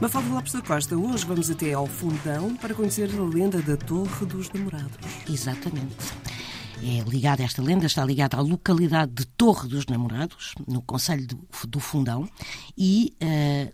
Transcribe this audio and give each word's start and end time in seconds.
Mafalda 0.00 0.28
Lopes 0.28 0.52
da 0.52 0.62
Costa, 0.62 0.96
hoje 0.96 1.26
vamos 1.26 1.50
até 1.50 1.72
ao 1.72 1.84
Fundão 1.84 2.54
para 2.54 2.72
conhecer 2.72 3.10
a 3.10 3.22
lenda 3.22 3.60
da 3.60 3.76
Torre 3.76 4.26
dos 4.26 4.48
Namorados. 4.52 4.96
Exatamente. 5.28 5.96
É 6.80 7.00
ligada, 7.08 7.42
esta 7.42 7.60
lenda 7.60 7.86
está 7.86 8.04
ligada 8.04 8.36
à 8.36 8.40
localidade 8.40 9.10
de 9.12 9.26
Torre 9.26 9.68
dos 9.68 9.86
Namorados, 9.86 10.54
no 10.68 10.80
Conselho 10.82 11.26
do, 11.66 11.80
Fundão, 11.80 12.28
e 12.76 13.16
uh, 13.20 13.72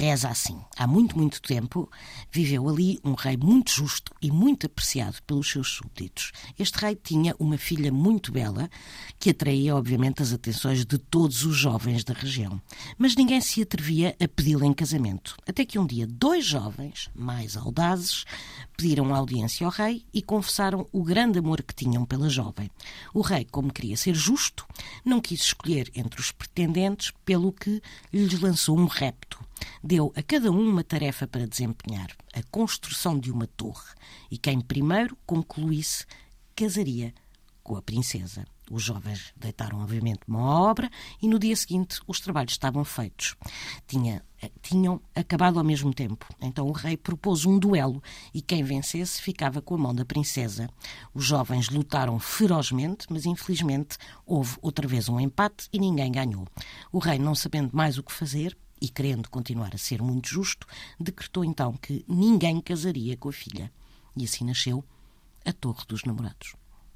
reza 0.00 0.30
assim. 0.30 0.58
Há 0.78 0.86
muito, 0.86 1.18
muito 1.18 1.42
tempo 1.42 1.90
viveu 2.32 2.66
ali 2.66 2.98
um 3.04 3.12
rei 3.12 3.36
muito 3.36 3.70
justo 3.70 4.14
e 4.22 4.30
muito 4.30 4.64
apreciado 4.64 5.18
pelos 5.26 5.50
seus 5.50 5.68
súbditos. 5.68 6.32
Este 6.58 6.78
rei 6.78 6.96
tinha 6.96 7.36
uma 7.38 7.58
filha 7.58 7.92
muito 7.92 8.32
bela 8.32 8.70
que 9.18 9.28
atraía, 9.28 9.76
obviamente, 9.76 10.22
as 10.22 10.32
atenções 10.32 10.86
de 10.86 10.96
todos 10.96 11.44
os 11.44 11.54
jovens 11.54 12.02
da 12.02 12.14
região. 12.14 12.62
Mas 12.96 13.14
ninguém 13.14 13.42
se 13.42 13.60
atrevia 13.60 14.16
a 14.18 14.26
pedi-la 14.26 14.64
em 14.64 14.72
casamento. 14.72 15.36
Até 15.46 15.66
que 15.66 15.78
um 15.78 15.86
dia, 15.86 16.06
dois 16.06 16.46
jovens, 16.46 17.10
mais 17.14 17.54
audazes, 17.54 18.24
pediram 18.78 19.14
audiência 19.14 19.66
ao 19.66 19.72
rei 19.72 20.06
e 20.14 20.22
confessaram 20.22 20.88
o 20.90 21.04
grande 21.04 21.38
amor 21.38 21.62
que 21.62 21.74
tinham 21.74 22.06
pela 22.06 22.30
jovem. 22.30 22.70
O 23.12 23.20
rei, 23.20 23.44
como 23.44 23.70
queria 23.70 23.98
ser 23.98 24.14
justo, 24.14 24.66
não 25.04 25.20
quis 25.20 25.42
escolher 25.42 25.90
entre 25.94 26.18
os 26.18 26.32
pretendentes, 26.32 27.12
pelo 27.22 27.52
que 27.52 27.82
lhes 28.10 28.40
lançou 28.40 28.78
um 28.78 28.86
repto 28.86 29.29
deu 29.82 30.12
a 30.16 30.22
cada 30.22 30.50
um 30.50 30.68
uma 30.68 30.84
tarefa 30.84 31.26
para 31.26 31.46
desempenhar, 31.46 32.08
a 32.34 32.42
construção 32.50 33.18
de 33.18 33.30
uma 33.30 33.46
torre, 33.46 33.94
e 34.30 34.38
quem 34.38 34.60
primeiro 34.60 35.16
concluísse 35.26 36.04
casaria 36.54 37.14
com 37.62 37.76
a 37.76 37.82
princesa. 37.82 38.44
Os 38.70 38.84
jovens 38.84 39.32
deitaram, 39.36 39.80
obviamente, 39.80 40.20
uma 40.28 40.40
obra 40.40 40.88
e 41.20 41.26
no 41.26 41.40
dia 41.40 41.56
seguinte 41.56 42.00
os 42.06 42.20
trabalhos 42.20 42.52
estavam 42.52 42.84
feitos. 42.84 43.34
Tinha, 43.84 44.24
tinham 44.62 45.00
acabado 45.12 45.58
ao 45.58 45.64
mesmo 45.64 45.92
tempo. 45.92 46.24
Então 46.40 46.68
o 46.68 46.72
rei 46.72 46.96
propôs 46.96 47.44
um 47.44 47.58
duelo 47.58 48.00
e 48.32 48.40
quem 48.40 48.62
vencesse 48.62 49.20
ficava 49.20 49.60
com 49.60 49.74
a 49.74 49.78
mão 49.78 49.94
da 49.94 50.04
princesa. 50.04 50.70
Os 51.12 51.24
jovens 51.24 51.68
lutaram 51.68 52.16
ferozmente, 52.20 53.06
mas 53.10 53.26
infelizmente 53.26 53.98
houve 54.24 54.56
outra 54.62 54.86
vez 54.86 55.08
um 55.08 55.18
empate 55.18 55.68
e 55.72 55.78
ninguém 55.80 56.12
ganhou. 56.12 56.46
O 56.92 57.00
rei, 57.00 57.18
não 57.18 57.34
sabendo 57.34 57.74
mais 57.74 57.98
o 57.98 58.04
que 58.04 58.12
fazer, 58.12 58.56
e 58.80 58.88
querendo 58.88 59.28
continuar 59.28 59.74
a 59.74 59.78
ser 59.78 60.02
muito 60.02 60.28
justo, 60.28 60.66
decretou 60.98 61.44
então 61.44 61.76
que 61.76 62.04
ninguém 62.08 62.60
casaria 62.60 63.16
com 63.16 63.28
a 63.28 63.32
filha. 63.32 63.70
E 64.16 64.24
assim 64.24 64.44
nasceu 64.44 64.84
a 65.44 65.52
Torre 65.52 65.84
dos 65.86 66.04
Namorados. 66.04 66.54